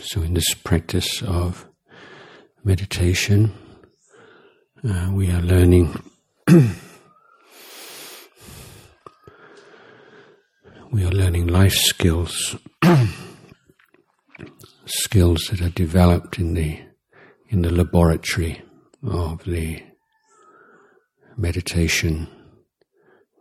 [0.00, 1.66] so, in this practice of
[2.62, 3.52] meditation,
[4.84, 6.00] uh, we are learning.
[10.92, 12.56] we are learning life skills,
[14.86, 16.80] skills that are developed in the
[17.48, 18.62] in the laboratory
[19.02, 19.82] of the
[21.36, 22.28] meditation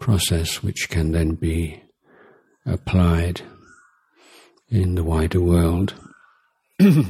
[0.00, 1.82] process, which can then be
[2.64, 3.42] applied
[4.70, 5.94] in the wider world.
[6.80, 7.02] so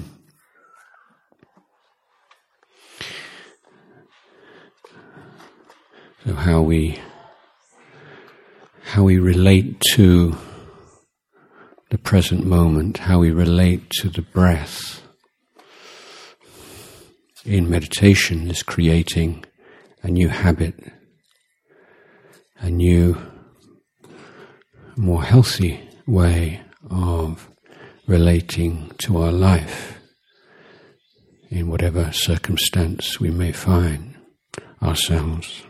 [6.34, 6.98] how we
[8.82, 10.34] how we relate to
[11.91, 15.02] the present moment, how we relate to the breath
[17.44, 19.44] in meditation is creating
[20.02, 20.74] a new habit,
[22.60, 23.16] a new,
[24.96, 27.50] more healthy way of
[28.08, 30.00] relating to our life
[31.50, 34.16] in whatever circumstance we may find
[34.83, 35.62] ourselves.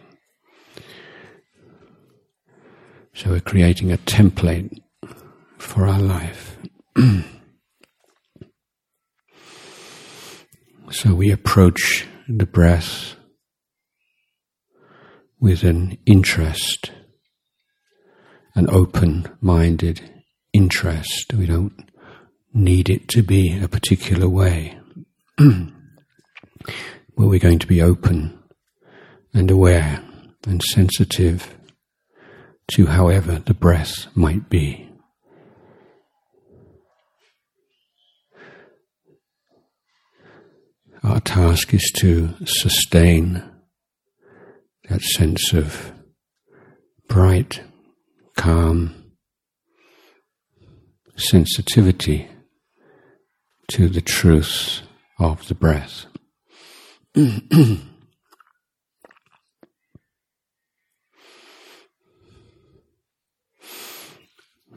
[3.12, 4.78] So we're creating a template
[5.58, 6.56] for our life.
[10.92, 13.16] so we approach the breath
[15.40, 16.92] with an interest,
[18.54, 21.34] an open minded interest.
[21.34, 21.88] We don't
[22.52, 24.78] need it to be a particular way.
[25.36, 25.72] but
[27.16, 28.38] we're going to be open
[29.34, 30.02] and aware
[30.46, 31.56] and sensitive
[32.72, 34.88] to however the breath might be.
[41.02, 43.42] Our task is to sustain
[44.88, 45.92] that sense of
[47.08, 47.62] bright,
[48.36, 49.12] calm
[51.16, 52.28] sensitivity
[53.68, 54.82] to the truth
[55.18, 56.06] of the breath.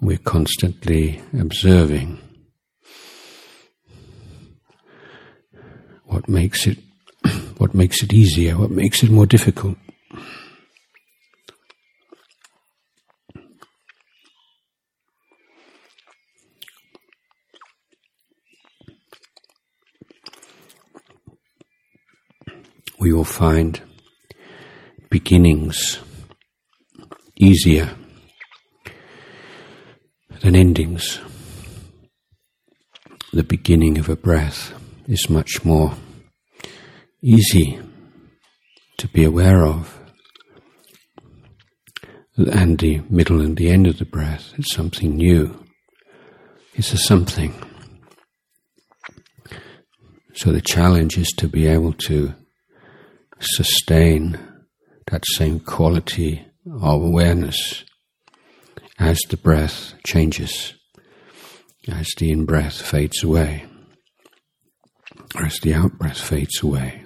[0.02, 2.20] We're constantly observing
[6.06, 6.80] what makes it
[7.58, 9.78] what makes it easier, what makes it more difficult.
[23.02, 23.80] we will find
[25.12, 26.00] beginnings
[27.36, 27.88] easier
[30.40, 31.20] than endings.
[33.32, 34.74] The beginning of a breath
[35.08, 35.94] is much more
[37.22, 37.80] easy
[38.98, 40.00] to be aware of.
[42.36, 45.64] And the middle and the end of the breath is something new.
[46.74, 47.53] It's a something.
[50.34, 52.34] So the challenge is to be able to
[53.41, 54.40] sustain
[55.09, 57.84] that same quality of awareness
[59.00, 60.74] as the breath changes,
[61.88, 63.66] as the in breath fades away,
[65.35, 67.03] or as the out breath fades away.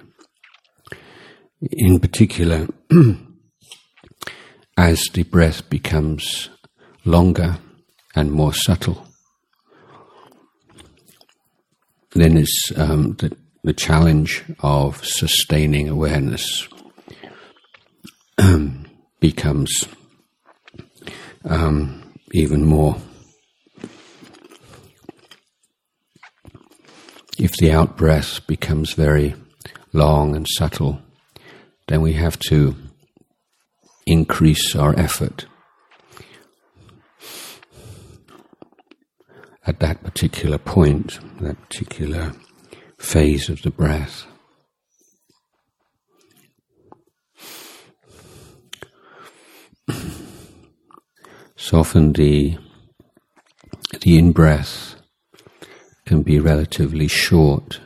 [1.72, 2.68] In particular,
[4.76, 6.50] as the breath becomes
[7.04, 7.58] longer
[8.14, 9.06] and more subtle,
[12.12, 13.34] then is um, the
[13.66, 16.68] the challenge of sustaining awareness
[18.38, 18.86] um,
[19.18, 19.88] becomes
[21.44, 22.96] um, even more.
[27.40, 29.34] If the out breath becomes very
[29.92, 31.00] long and subtle,
[31.88, 32.76] then we have to
[34.06, 35.46] increase our effort
[39.66, 42.32] at that particular point, that particular
[42.98, 44.26] phase of the breath.
[51.56, 52.58] Soften the
[54.00, 54.96] the in breath
[56.04, 57.80] can be relatively short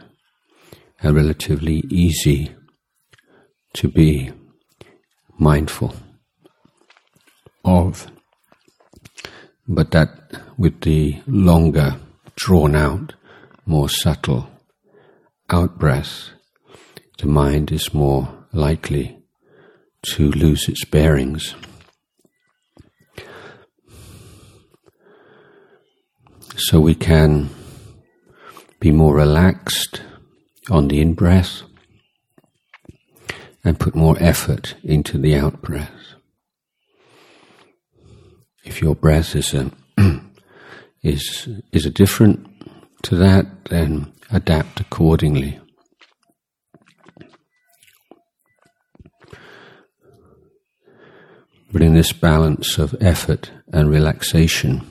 [1.03, 2.55] and relatively easy
[3.75, 4.31] to be
[5.39, 5.95] mindful
[7.65, 8.07] of.
[9.67, 10.11] But that
[10.59, 11.97] with the longer,
[12.37, 13.15] drawn out,
[13.65, 14.49] more subtle
[15.53, 16.31] out breath,
[17.19, 19.19] the mind is more likely
[20.03, 21.55] to lose its bearings.
[26.57, 27.51] So we can
[28.81, 30.03] be more relaxed
[30.71, 31.63] on the in breath
[33.65, 36.15] and put more effort into the out breath.
[38.65, 39.71] If your breath is a
[41.03, 42.50] is is a different
[43.03, 45.59] to that, then adapt accordingly.
[51.73, 54.85] But in this balance of effort and relaxation,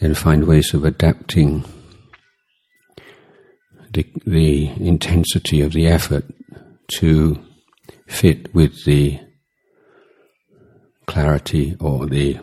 [0.00, 1.64] then find ways of adapting
[3.92, 6.24] the, the intensity of the effort
[6.98, 7.38] to
[8.06, 9.18] fit with the
[11.06, 12.38] clarity or the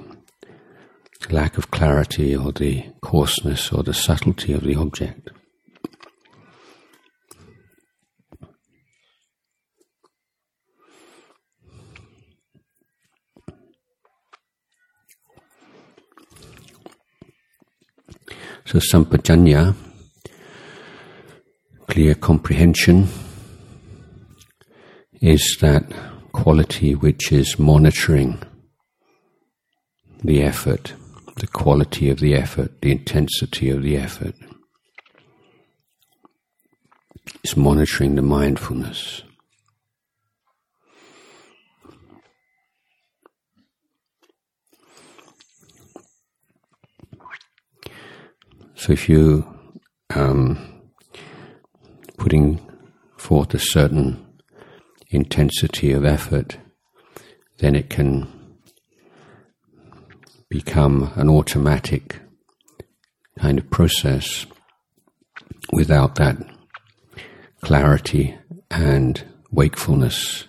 [1.32, 5.30] lack of clarity or the coarseness or the subtlety of the object.
[18.66, 19.74] So sampajanya,
[21.88, 23.08] clear comprehension,
[25.22, 25.92] is that
[26.32, 28.40] quality which is monitoring
[30.24, 30.94] the effort,
[31.40, 34.36] the quality of the effort, the intensity of the effort.
[37.44, 39.24] It's monitoring the mindfulness.
[48.76, 49.46] So if you
[50.16, 50.58] um,
[52.18, 52.60] putting
[53.18, 54.26] forth a certain
[55.10, 56.58] intensity of effort,
[57.60, 58.39] then it can
[60.50, 62.20] become an automatic
[63.38, 64.46] kind of process
[65.72, 66.38] without that
[67.62, 68.38] clarity
[68.72, 70.46] and wakefulness.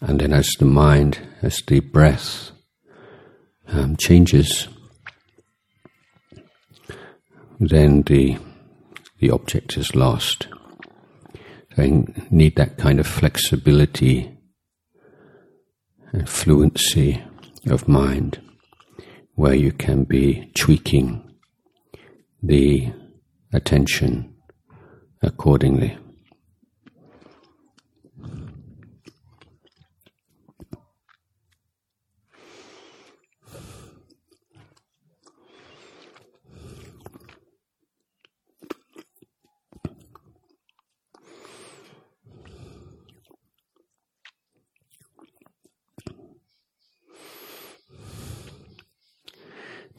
[0.00, 2.50] And then, as the mind, as the breath
[3.68, 4.68] um, changes,
[7.60, 8.38] then the
[9.20, 10.48] the object is lost.
[11.78, 14.36] You need that kind of flexibility
[16.12, 17.22] and fluency
[17.66, 18.40] of mind
[19.34, 21.22] where you can be tweaking
[22.42, 22.92] the
[23.52, 24.34] attention
[25.22, 25.96] accordingly.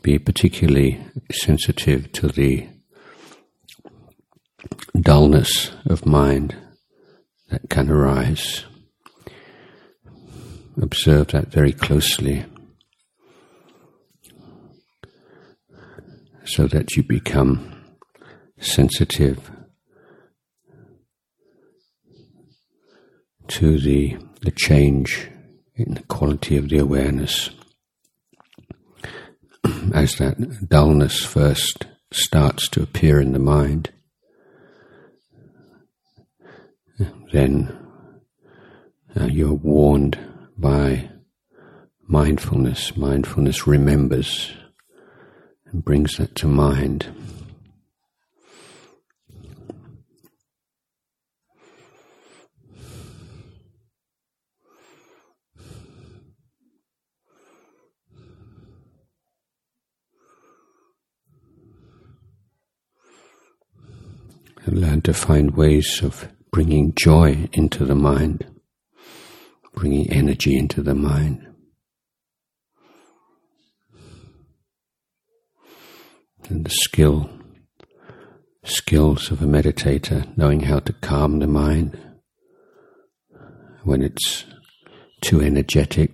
[0.04, 1.00] Be particularly
[1.32, 2.68] sensitive to the
[5.00, 6.56] dullness of mind
[7.50, 8.66] that can arise.
[10.82, 12.46] Observe that very closely
[16.44, 17.74] so that you become
[18.60, 19.50] sensitive
[23.48, 25.30] to the, the change
[25.76, 27.52] in the quality of the awareness
[29.94, 33.92] as that dullness first starts to appear in the mind,
[37.32, 37.76] then
[39.20, 40.18] uh, you're warned
[40.58, 41.10] by
[42.08, 42.96] mindfulness.
[42.98, 44.54] Mindfulness remembers
[45.66, 47.08] and brings that to mind.
[64.66, 68.46] And learn to find ways of bringing joy into the mind,
[69.74, 71.48] bringing energy into the mind.
[76.50, 77.30] And the skill,
[78.64, 81.98] skills of a meditator, knowing how to calm the mind
[83.84, 84.46] when it's
[85.22, 86.12] too energetic,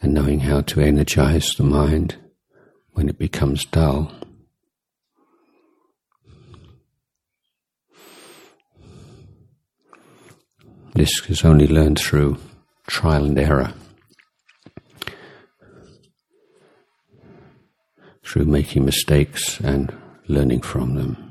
[0.00, 2.16] and knowing how to energize the mind
[2.92, 4.10] when it becomes dull.
[10.94, 12.38] This is only learned through
[12.86, 13.72] trial and error,
[18.24, 19.94] through making mistakes and
[20.26, 21.29] learning from them.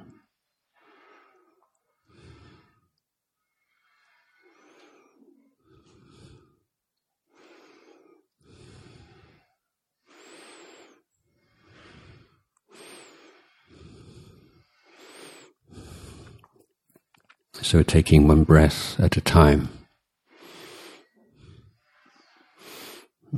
[17.62, 19.70] So taking one breath at a time.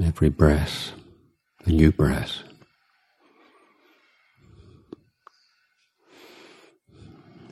[0.01, 0.93] Every breath,
[1.65, 2.43] a new breath.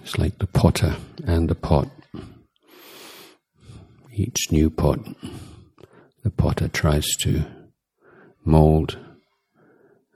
[0.02, 0.96] It's like the potter
[1.26, 1.90] and the pot.
[4.14, 5.00] Each new pot,
[6.24, 7.46] the potter tries to
[8.46, 8.98] mold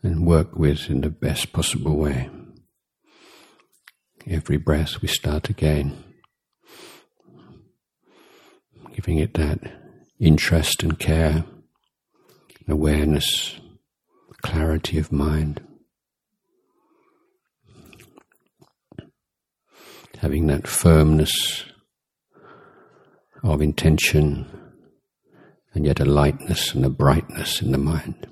[0.02, 2.30] and work with in the best possible way.
[4.26, 6.04] Every breath we start again,
[9.04, 9.60] giving it that
[10.18, 11.44] interest and care,
[12.70, 13.60] awareness,
[14.42, 15.60] clarity of mind.
[20.20, 21.66] Having that firmness
[23.44, 24.48] of intention
[25.74, 28.26] and yet a lightness and a brightness in the mind.